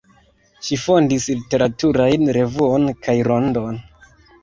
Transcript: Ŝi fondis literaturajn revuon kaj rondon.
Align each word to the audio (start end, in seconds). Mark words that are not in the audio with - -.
Ŝi 0.67 0.77
fondis 0.83 1.27
literaturajn 1.35 2.35
revuon 2.41 2.91
kaj 3.07 3.19
rondon. 3.33 3.83